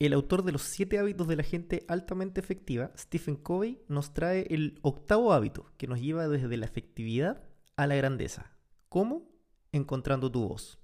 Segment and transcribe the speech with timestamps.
[0.00, 4.46] El autor de los siete hábitos de la gente altamente efectiva, Stephen Covey, nos trae
[4.48, 7.42] el octavo hábito que nos lleva desde la efectividad
[7.74, 8.52] a la grandeza.
[8.88, 9.28] ¿Cómo?
[9.72, 10.78] Encontrando tu voz.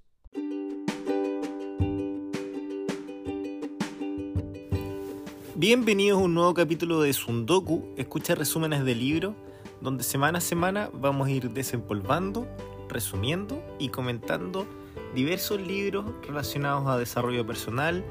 [5.55, 9.37] Bienvenidos a un nuevo capítulo de Sundoku, escucha resúmenes de libro,
[9.81, 12.49] donde semana a semana vamos a ir desempolvando,
[12.89, 14.67] resumiendo y comentando
[15.15, 18.05] diversos libros relacionados a desarrollo personal,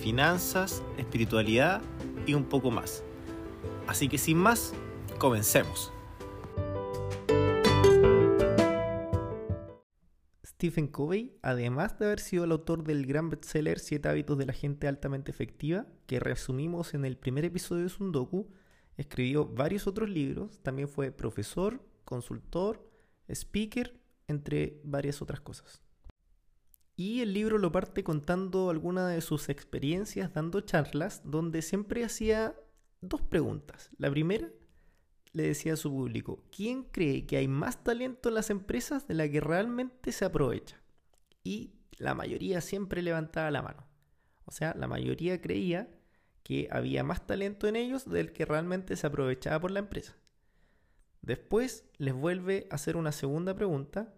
[0.00, 1.80] finanzas, espiritualidad
[2.26, 3.04] y un poco más.
[3.86, 4.72] Así que sin más,
[5.18, 5.92] comencemos.
[10.44, 14.52] Stephen Covey, además de haber sido el autor del gran bestseller Siete hábitos de la
[14.52, 18.46] gente altamente efectiva, que resumimos en el primer episodio de Sundoku,
[18.98, 22.86] escribió varios otros libros, también fue profesor, consultor,
[23.28, 25.82] speaker, entre varias otras cosas.
[27.00, 32.54] Y el libro lo parte contando algunas de sus experiencias dando charlas, donde siempre hacía
[33.00, 33.88] dos preguntas.
[33.96, 34.50] La primera
[35.32, 39.14] le decía a su público, ¿quién cree que hay más talento en las empresas de
[39.14, 40.82] la que realmente se aprovecha?
[41.42, 43.86] Y la mayoría siempre levantaba la mano.
[44.44, 45.88] O sea, la mayoría creía
[46.42, 50.18] que había más talento en ellos del que realmente se aprovechaba por la empresa.
[51.22, 54.12] Después les vuelve a hacer una segunda pregunta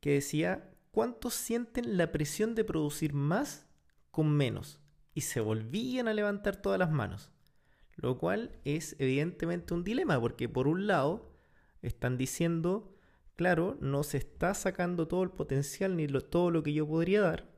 [0.00, 3.66] que decía, ¿cuántos sienten la presión de producir más
[4.12, 4.78] con menos?
[5.14, 7.30] Y se volvían a levantar todas las manos.
[7.96, 11.36] Lo cual es evidentemente un dilema, porque por un lado
[11.82, 12.94] están diciendo,
[13.34, 17.52] claro, no se está sacando todo el potencial ni todo lo que yo podría dar,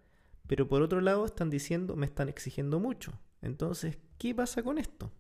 [0.47, 3.13] pero por otro lado están diciendo, me están exigiendo mucho.
[3.43, 5.13] Entonces, ¿qué pasa con esto?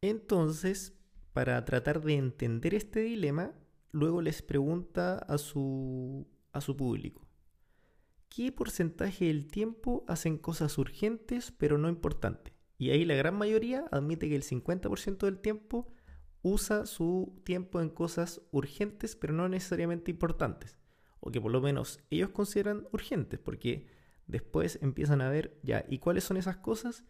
[0.00, 0.94] Entonces,
[1.32, 3.52] para tratar de entender este dilema,
[3.90, 7.26] luego les pregunta a su a su público.
[8.28, 12.54] ¿Qué porcentaje del tiempo hacen cosas urgentes pero no importantes?
[12.78, 15.92] Y ahí la gran mayoría admite que el 50% del tiempo
[16.42, 20.78] usa su tiempo en cosas urgentes pero no necesariamente importantes.
[21.20, 23.86] O que por lo menos ellos consideran urgentes porque
[24.26, 27.04] después empiezan a ver ya, ¿y cuáles son esas cosas?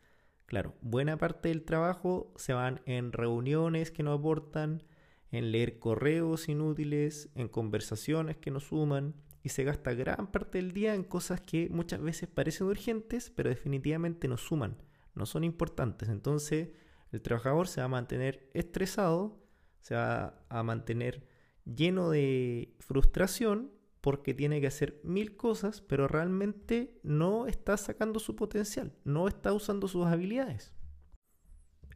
[0.47, 4.83] Claro, buena parte del trabajo se van en reuniones que no aportan,
[5.31, 10.72] en leer correos inútiles, en conversaciones que no suman, y se gasta gran parte del
[10.72, 14.78] día en cosas que muchas veces parecen urgentes, pero definitivamente no suman,
[15.15, 16.09] no son importantes.
[16.09, 16.71] Entonces
[17.12, 19.38] el trabajador se va a mantener estresado,
[19.81, 21.28] se va a mantener
[21.66, 28.37] lleno de frustración porque tiene que hacer mil cosas, pero realmente no está sacando su
[28.37, 30.72] potencial, no está usando sus habilidades.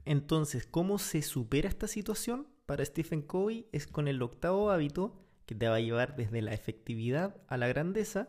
[0.05, 2.47] Entonces, ¿cómo se supera esta situación?
[2.67, 6.53] Para Stephen Covey es con el octavo hábito que te va a llevar desde la
[6.53, 8.29] efectividad a la grandeza,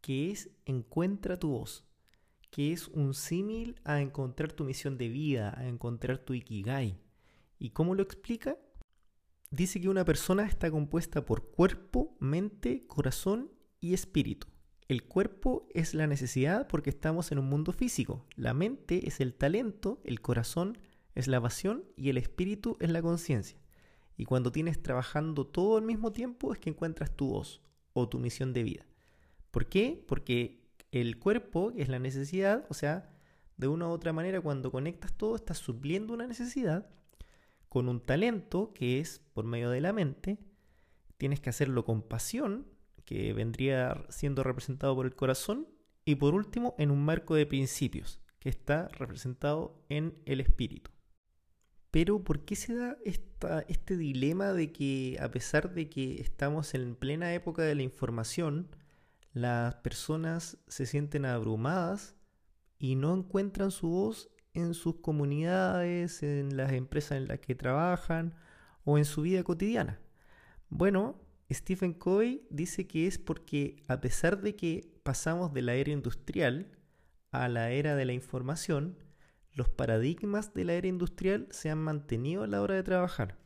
[0.00, 1.84] que es encuentra tu voz,
[2.50, 6.98] que es un símil a encontrar tu misión de vida, a encontrar tu ikigai.
[7.60, 8.58] ¿Y cómo lo explica?
[9.52, 14.48] Dice que una persona está compuesta por cuerpo, mente, corazón y espíritu.
[14.88, 18.26] El cuerpo es la necesidad porque estamos en un mundo físico.
[18.34, 20.78] La mente es el talento, el corazón
[21.14, 23.63] es la pasión y el espíritu es la conciencia.
[24.16, 28.18] Y cuando tienes trabajando todo al mismo tiempo es que encuentras tu voz o tu
[28.18, 28.86] misión de vida.
[29.50, 30.04] ¿Por qué?
[30.06, 33.10] Porque el cuerpo es la necesidad, o sea,
[33.56, 36.90] de una u otra manera cuando conectas todo estás supliendo una necesidad
[37.68, 40.38] con un talento que es por medio de la mente,
[41.16, 42.68] tienes que hacerlo con pasión,
[43.04, 45.68] que vendría siendo representado por el corazón,
[46.04, 50.93] y por último en un marco de principios, que está representado en el espíritu.
[51.94, 52.96] Pero ¿por qué se da
[53.68, 58.66] este dilema de que a pesar de que estamos en plena época de la información,
[59.32, 62.16] las personas se sienten abrumadas
[62.80, 68.34] y no encuentran su voz en sus comunidades, en las empresas en las que trabajan
[68.82, 70.00] o en su vida cotidiana?
[70.70, 75.92] Bueno, Stephen Covey dice que es porque a pesar de que pasamos de la era
[75.92, 76.72] industrial
[77.30, 78.98] a la era de la información,
[79.54, 83.38] los paradigmas de la era industrial se han mantenido a la hora de trabajar.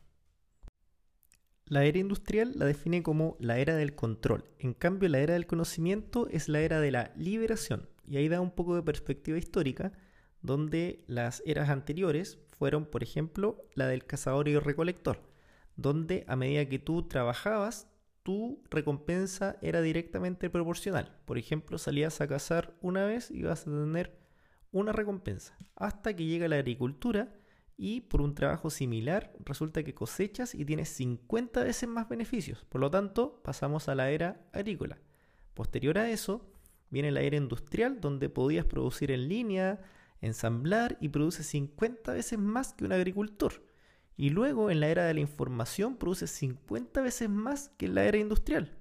[1.65, 4.43] La era industrial la define como la era del control.
[4.57, 7.87] En cambio, la era del conocimiento es la era de la liberación.
[8.07, 9.93] Y ahí da un poco de perspectiva histórica,
[10.41, 15.21] donde las eras anteriores fueron, por ejemplo, la del cazador y recolector,
[15.75, 17.87] donde a medida que tú trabajabas,
[18.23, 21.15] tu recompensa era directamente proporcional.
[21.25, 24.17] Por ejemplo, salías a cazar una vez y vas a tener
[24.71, 27.35] una recompensa, hasta que llega la agricultura
[27.77, 32.65] y por un trabajo similar resulta que cosechas y tienes 50 veces más beneficios.
[32.65, 34.99] Por lo tanto, pasamos a la era agrícola.
[35.53, 36.49] Posterior a eso,
[36.89, 39.79] Viene la era industrial, donde podías producir en línea,
[40.21, 43.63] ensamblar y produce 50 veces más que un agricultor.
[44.17, 48.05] Y luego en la era de la información produce 50 veces más que en la
[48.05, 48.77] era industrial.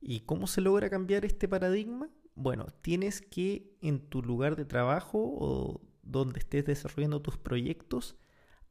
[0.00, 2.10] ¿Y cómo se logra cambiar este paradigma?
[2.34, 8.16] Bueno, tienes que en tu lugar de trabajo o donde estés desarrollando tus proyectos,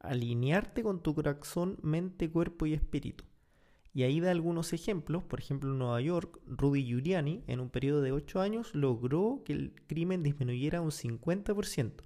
[0.00, 3.24] alinearte con tu corazón, mente, cuerpo y espíritu.
[3.94, 5.22] Y ahí da algunos ejemplos.
[5.22, 9.52] Por ejemplo, en Nueva York, Rudy Giuliani, en un periodo de 8 años, logró que
[9.52, 12.02] el crimen disminuyera un 50%.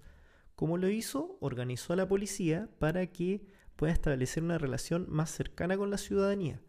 [0.54, 1.38] ¿Cómo lo hizo?
[1.40, 6.60] Organizó a la policía para que pueda establecer una relación más cercana con la ciudadanía.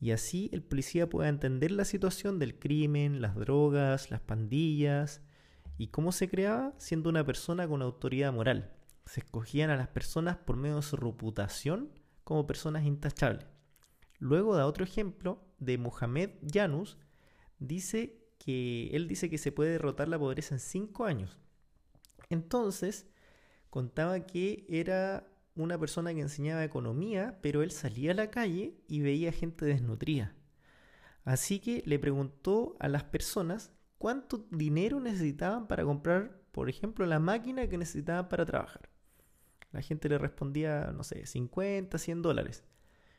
[0.00, 5.20] Y así el policía pueda entender la situación del crimen, las drogas, las pandillas
[5.76, 8.72] y cómo se creaba siendo una persona con autoridad moral.
[9.04, 11.90] Se escogían a las personas por medio de su reputación
[12.24, 13.46] como personas intachables.
[14.18, 16.96] Luego da otro ejemplo de Mohamed Janus,
[17.58, 21.38] dice que él dice que se puede derrotar la pobreza en cinco años.
[22.30, 23.06] Entonces,
[23.68, 29.00] contaba que era una persona que enseñaba economía, pero él salía a la calle y
[29.00, 30.34] veía gente desnutrida.
[31.24, 37.18] Así que le preguntó a las personas cuánto dinero necesitaban para comprar, por ejemplo, la
[37.18, 38.88] máquina que necesitaban para trabajar.
[39.72, 42.64] La gente le respondía, no sé, 50, 100 dólares.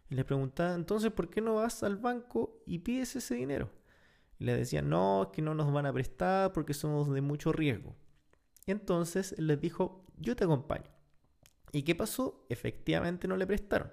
[0.10, 3.70] Y le preguntaba, entonces, ¿por qué no vas al banco y pides ese dinero?
[4.40, 7.54] Y le decían, no, es que no nos van a prestar porque somos de mucho
[7.54, 7.96] riesgo.
[8.66, 10.92] Entonces él les dijo, yo te acompaño.
[11.72, 12.46] ¿Y qué pasó?
[12.50, 13.92] Efectivamente no le prestaron.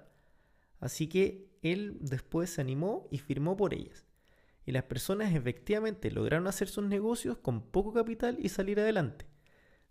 [0.79, 4.05] Así que él después se animó y firmó por ellas.
[4.65, 9.25] Y las personas efectivamente lograron hacer sus negocios con poco capital y salir adelante.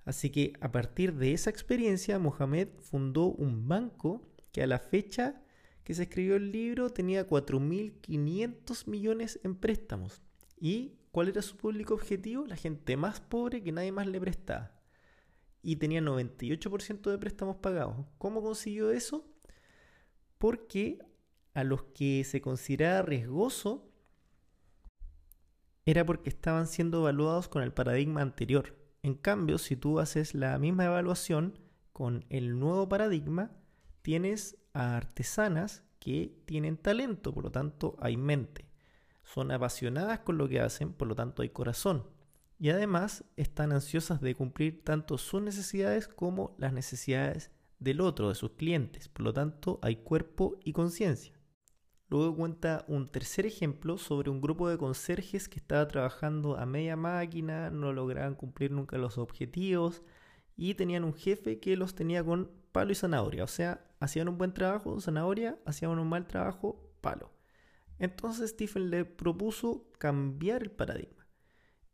[0.05, 5.43] Así que a partir de esa experiencia, Mohamed fundó un banco que a la fecha
[5.85, 10.23] que se escribió el libro tenía 4.500 millones en préstamos.
[10.59, 12.47] ¿Y cuál era su público objetivo?
[12.47, 14.78] La gente más pobre que nadie más le prestaba.
[15.69, 18.07] Y tenía 98% de préstamos pagados.
[18.17, 19.27] ¿Cómo consiguió eso?
[20.39, 20.99] Porque
[21.53, 23.93] a los que se consideraba riesgoso
[25.85, 28.79] era porque estaban siendo evaluados con el paradigma anterior.
[29.03, 31.59] En cambio, si tú haces la misma evaluación
[31.93, 33.53] con el nuevo paradigma,
[34.01, 38.71] tienes a artesanas que tienen talento, por lo tanto hay mente.
[39.23, 42.07] Son apasionadas con lo que hacen, por lo tanto hay corazón.
[42.59, 48.35] Y además están ansiosas de cumplir tanto sus necesidades como las necesidades del otro, de
[48.35, 49.09] sus clientes.
[49.09, 51.39] Por lo tanto hay cuerpo y conciencia.
[52.11, 56.97] Luego cuenta un tercer ejemplo sobre un grupo de conserjes que estaba trabajando a media
[56.97, 60.03] máquina, no lograban cumplir nunca los objetivos
[60.57, 63.45] y tenían un jefe que los tenía con palo y zanahoria.
[63.45, 67.31] O sea, hacían un buen trabajo, zanahoria, hacían un mal trabajo, palo.
[67.99, 71.18] Entonces Stephen le propuso cambiar el paradigma.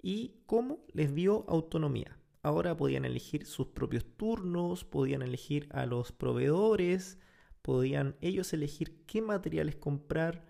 [0.06, 0.84] ¿Y cómo?
[0.92, 2.18] Les dio autonomía.
[2.42, 7.16] Ahora podían elegir sus propios turnos, podían elegir a los proveedores,
[7.62, 10.44] podían ellos elegir qué materiales comprar,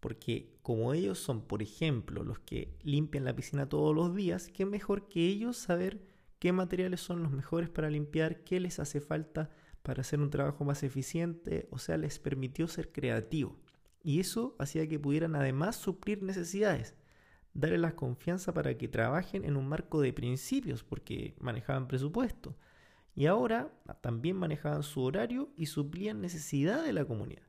[0.00, 4.64] porque como ellos son, por ejemplo, los que limpian la piscina todos los días, qué
[4.64, 6.00] mejor que ellos saber
[6.38, 9.50] qué materiales son los mejores para limpiar, qué les hace falta
[9.82, 13.58] para hacer un trabajo más eficiente, o sea, les permitió ser creativos.
[14.02, 16.94] Y eso hacía que pudieran además suplir necesidades,
[17.56, 22.56] darles la confianza para que trabajen en un marco de principios, porque manejaban presupuesto.
[23.14, 23.72] Y ahora
[24.02, 27.46] también manejaban su horario y suplían necesidad de la comunidad.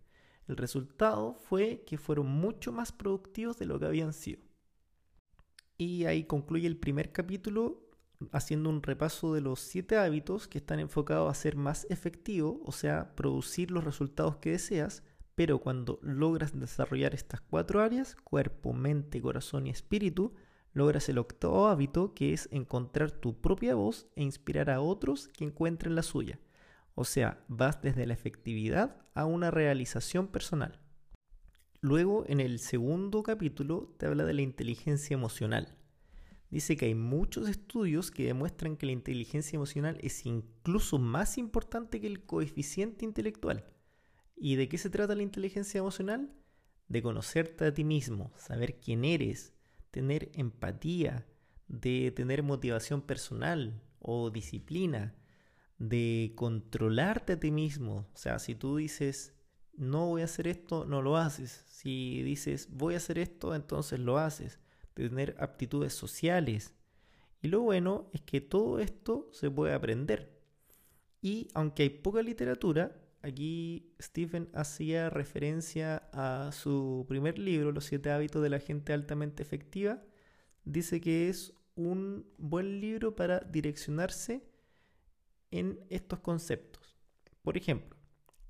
[0.48, 4.42] El resultado fue que fueron mucho más productivos de lo que habían sido.
[5.78, 7.84] Y ahí concluye el primer capítulo
[8.32, 12.72] haciendo un repaso de los siete hábitos que están enfocados a ser más efectivo, o
[12.72, 15.04] sea, producir los resultados que deseas,
[15.38, 20.34] pero cuando logras desarrollar estas cuatro áreas, cuerpo, mente, corazón y espíritu,
[20.74, 25.46] logras el octavo hábito que es encontrar tu propia voz e inspirar a otros que
[25.46, 26.40] encuentren la suya.
[26.96, 30.80] O sea, vas desde la efectividad a una realización personal.
[31.82, 35.78] Luego, en el segundo capítulo, te habla de la inteligencia emocional
[36.50, 42.00] dice que hay muchos estudios que demuestran que la inteligencia emocional es incluso más importante
[42.00, 43.66] que el coeficiente intelectual.
[44.40, 46.32] ¿Y de qué se trata la inteligencia emocional?
[46.88, 49.54] De conocerte a ti mismo, saber quién eres,
[49.90, 51.26] tener empatía,
[51.68, 55.16] de tener motivación personal o disciplina,
[55.80, 58.08] de controlarte a ti mismo.
[58.14, 59.34] O sea, si tú dices,
[59.74, 61.66] no voy a hacer esto, no lo haces.
[61.68, 64.60] Si dices, voy a hacer esto, entonces lo haces
[64.96, 66.76] de tener aptitudes sociales.
[67.42, 70.42] Y lo bueno es que todo esto se puede aprender.
[71.22, 78.12] Y aunque hay poca literatura, aquí Stephen hacía referencia a su primer libro, Los siete
[78.12, 80.02] hábitos de la gente altamente efectiva,
[80.64, 84.44] dice que es un buen libro para direccionarse
[85.52, 86.98] en estos conceptos.
[87.42, 87.98] Por ejemplo,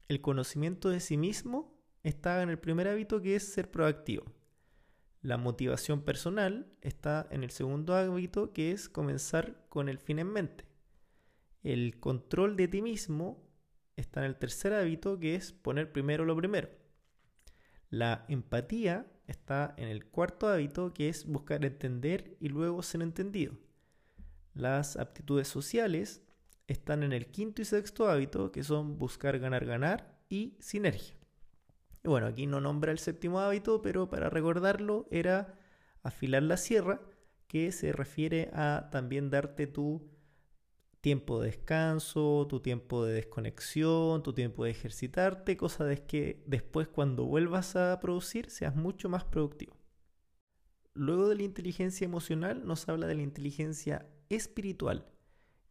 [0.08, 4.26] el conocimiento de sí mismo está en el primer hábito que es ser proactivo.
[5.22, 10.28] La motivación personal está en el segundo hábito que es comenzar con el fin en
[10.28, 10.66] mente.
[11.64, 13.47] El control de ti mismo
[13.98, 16.70] está en el tercer hábito que es poner primero lo primero.
[17.89, 23.58] La empatía está en el cuarto hábito que es buscar entender y luego ser entendido.
[24.54, 26.24] Las aptitudes sociales
[26.68, 31.16] están en el quinto y sexto hábito que son buscar ganar ganar y sinergia.
[32.04, 35.60] Y bueno, aquí no nombra el séptimo hábito, pero para recordarlo era
[36.04, 37.01] afilar la sierra,
[37.48, 40.10] que se refiere a también darte tu
[41.01, 46.88] tiempo de descanso, tu tiempo de desconexión, tu tiempo de ejercitarte, cosa de que después
[46.88, 49.77] cuando vuelvas a producir seas mucho más productivo.
[50.94, 55.08] Luego de la inteligencia emocional nos habla de la inteligencia espiritual,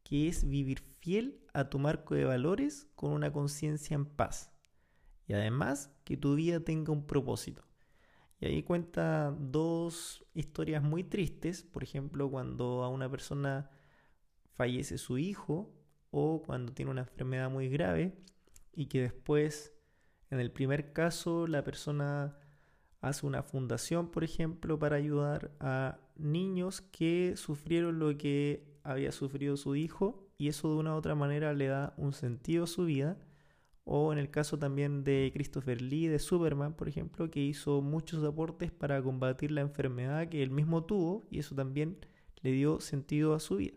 [0.04, 4.52] que es vivir fiel a tu marco de valores con una conciencia en paz.
[5.26, 7.64] Y además que tu vida tenga un propósito.
[8.38, 13.70] Y ahí cuenta dos historias muy tristes, por ejemplo, cuando a una persona
[14.56, 15.72] fallece su hijo
[16.10, 18.16] o cuando tiene una enfermedad muy grave
[18.72, 19.74] y que después,
[20.30, 22.38] en el primer caso, la persona
[23.00, 29.56] hace una fundación, por ejemplo, para ayudar a niños que sufrieron lo que había sufrido
[29.56, 32.86] su hijo y eso de una u otra manera le da un sentido a su
[32.86, 33.18] vida.
[33.88, 38.24] O en el caso también de Christopher Lee, de Superman, por ejemplo, que hizo muchos
[38.24, 41.98] aportes para combatir la enfermedad que él mismo tuvo y eso también
[42.42, 43.76] le dio sentido a su vida.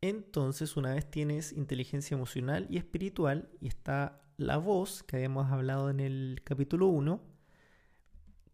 [0.00, 5.88] Entonces, una vez tienes inteligencia emocional y espiritual y está la voz, que habíamos hablado
[5.90, 7.22] en el capítulo 1,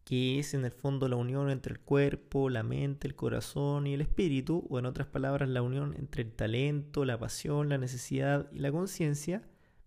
[0.05, 3.95] que es en el fondo la unión entre el cuerpo, la mente, el corazón y
[3.95, 8.49] el espíritu, o en otras palabras, la unión entre el talento, la pasión, la necesidad
[8.53, 9.43] y la conciencia,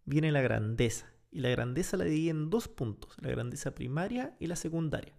[0.06, 1.12] viene la grandeza.
[1.32, 5.14] Y la grandeza la divide en dos puntos, la grandeza primaria y la secundaria.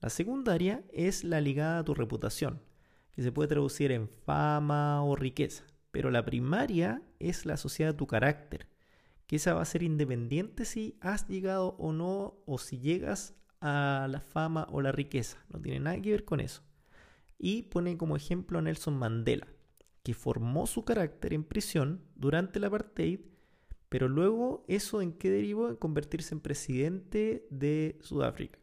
[0.00, 2.60] La secundaria es la ligada a tu reputación,
[3.16, 5.64] que se puede traducir en fama o riqueza
[5.96, 8.68] pero la primaria es la asociada a tu carácter,
[9.26, 14.06] que esa va a ser independiente si has llegado o no, o si llegas a
[14.10, 16.60] la fama o la riqueza, no tiene nada que ver con eso.
[17.38, 19.46] Y pone como ejemplo a Nelson Mandela,
[20.02, 23.20] que formó su carácter en prisión durante el apartheid,
[23.88, 28.58] pero luego eso en qué derivó en convertirse en presidente de Sudáfrica.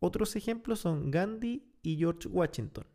[0.00, 2.86] Otros ejemplos son Gandhi y George Washington.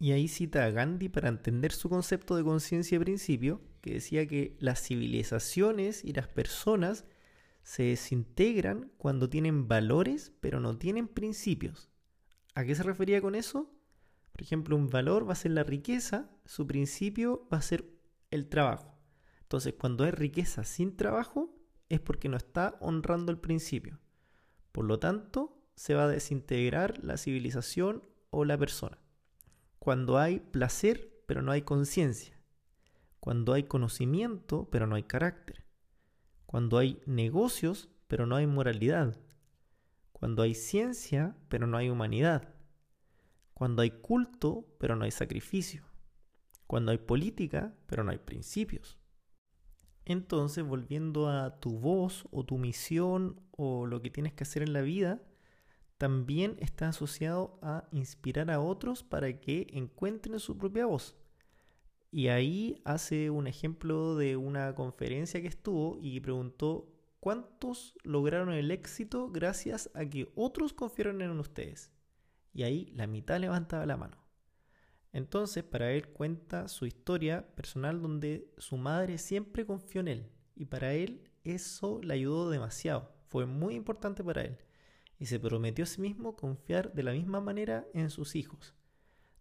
[0.00, 4.26] Y ahí cita a Gandhi para entender su concepto de conciencia y principio, que decía
[4.28, 7.04] que las civilizaciones y las personas
[7.62, 11.90] se desintegran cuando tienen valores pero no tienen principios.
[12.54, 13.74] ¿A qué se refería con eso?
[14.32, 17.90] Por ejemplo, un valor va a ser la riqueza, su principio va a ser
[18.30, 18.96] el trabajo.
[19.42, 21.56] Entonces, cuando hay riqueza sin trabajo,
[21.88, 23.98] es porque no está honrando el principio.
[24.70, 28.98] Por lo tanto, se va a desintegrar la civilización o la persona
[29.88, 32.38] cuando hay placer pero no hay conciencia,
[33.20, 35.64] cuando hay conocimiento pero no hay carácter,
[36.44, 39.18] cuando hay negocios pero no hay moralidad,
[40.12, 42.54] cuando hay ciencia pero no hay humanidad,
[43.54, 45.84] cuando hay culto pero no hay sacrificio,
[46.66, 48.98] cuando hay política pero no hay principios.
[50.04, 54.74] Entonces, volviendo a tu voz o tu misión o lo que tienes que hacer en
[54.74, 55.22] la vida,
[55.98, 61.16] también está asociado a inspirar a otros para que encuentren su propia voz.
[62.10, 66.88] Y ahí hace un ejemplo de una conferencia que estuvo y preguntó
[67.20, 71.90] cuántos lograron el éxito gracias a que otros confiaron en ustedes.
[72.54, 74.16] Y ahí la mitad levantaba la mano.
[75.12, 80.30] Entonces, para él cuenta su historia personal donde su madre siempre confió en él.
[80.54, 83.12] Y para él eso le ayudó demasiado.
[83.26, 84.58] Fue muy importante para él
[85.18, 88.74] y se prometió a sí mismo confiar de la misma manera en sus hijos,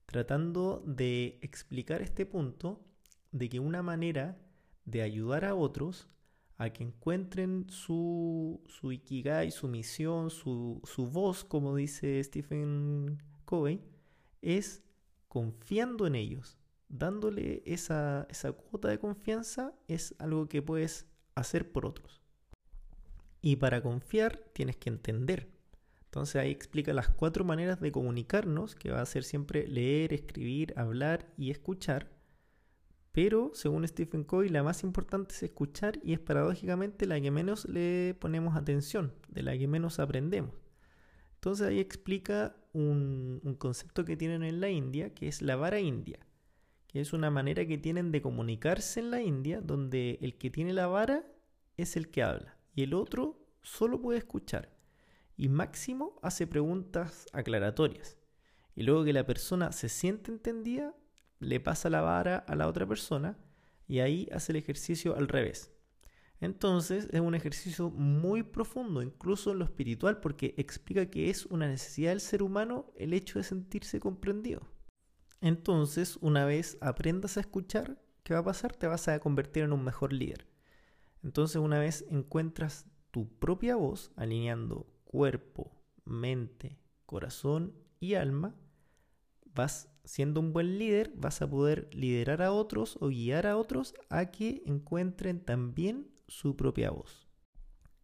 [0.06, 2.82] tratando de explicar este punto
[3.32, 4.38] de que una manera
[4.86, 6.10] de ayudar a otros
[6.58, 13.82] a que encuentren su, su ikigai, su misión, su, su voz, como dice Stephen Covey,
[14.42, 14.84] es
[15.28, 16.58] confiando en ellos,
[16.90, 21.06] dándole esa, esa cuota de confianza, es algo que puedes
[21.36, 22.22] hacer por otros.
[23.42, 25.57] Y para confiar tienes que entender,
[26.18, 30.74] entonces ahí explica las cuatro maneras de comunicarnos, que va a ser siempre leer, escribir,
[30.76, 32.10] hablar y escuchar.
[33.12, 37.66] Pero según Stephen Covey, la más importante es escuchar y es paradójicamente la que menos
[37.66, 40.56] le ponemos atención, de la que menos aprendemos.
[41.36, 45.80] Entonces ahí explica un, un concepto que tienen en la India, que es la vara
[45.80, 46.18] india,
[46.88, 50.74] que es una manera que tienen de comunicarse en la India, donde el que tiene
[50.74, 51.28] la vara
[51.78, 54.77] es el que habla y el otro solo puede escuchar
[55.38, 58.18] y máximo hace preguntas aclaratorias.
[58.76, 60.96] Y luego que la persona se siente entendida,
[61.40, 63.38] le pasa la vara a la otra persona
[63.88, 65.72] y ahí hace el ejercicio al revés.
[66.40, 71.68] Entonces es un ejercicio muy profundo, incluso en lo espiritual, porque explica que es una
[71.68, 74.62] necesidad del ser humano el hecho de sentirse comprendido.
[75.42, 78.76] Entonces, una vez aprendas a escuchar, ¿qué va a pasar?
[78.76, 80.48] Te vas a convertir en un mejor líder.
[81.24, 85.72] Entonces, una vez encuentras tu propia voz, alineando cuerpo,
[86.06, 88.56] mente, corazón y alma,
[89.56, 93.96] vas siendo un buen líder, vas a poder liderar a otros o guiar a otros
[94.10, 97.28] a que encuentren también su propia voz.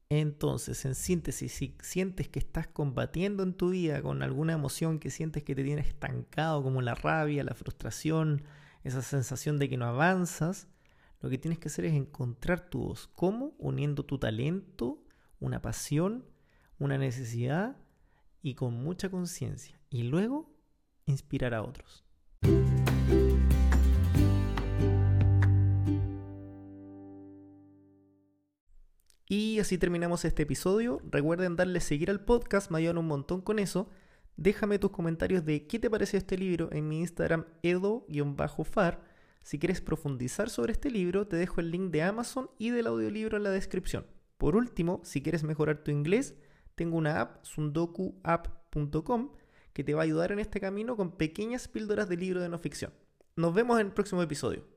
[0.09, 5.09] Entonces, en síntesis, si sientes que estás combatiendo en tu vida con alguna emoción que
[5.09, 8.43] sientes que te tiene estancado, como la rabia, la frustración,
[8.83, 10.67] esa sensación de que no avanzas,
[11.21, 13.09] lo que tienes que hacer es encontrar tu voz.
[13.15, 13.55] ¿Cómo?
[13.57, 15.03] Uniendo tu talento,
[15.39, 16.25] una pasión,
[16.83, 17.77] una necesidad
[18.41, 19.79] y con mucha conciencia.
[19.89, 20.53] Y luego
[21.05, 22.03] inspirar a otros.
[29.29, 31.01] Y así terminamos este episodio.
[31.09, 33.89] Recuerden darle seguir al podcast, me ayudan un montón con eso.
[34.35, 39.01] Déjame tus comentarios de qué te pareció este libro en mi Instagram edo-far.
[39.41, 43.37] Si quieres profundizar sobre este libro, te dejo el link de Amazon y del audiolibro
[43.37, 44.05] en la descripción.
[44.37, 46.35] Por último, si quieres mejorar tu inglés,
[46.75, 49.31] tengo una app, sundokuapp.com,
[49.73, 52.59] que te va a ayudar en este camino con pequeñas píldoras de libro de no
[52.59, 52.93] ficción.
[53.35, 54.72] Nos vemos en el próximo episodio.